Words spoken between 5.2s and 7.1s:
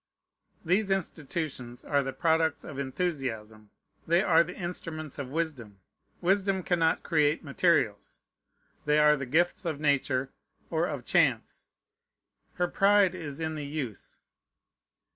wisdom. Wisdom cannot